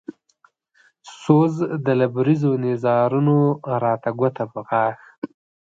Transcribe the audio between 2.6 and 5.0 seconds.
نيزارونو راته ګوته په غاښ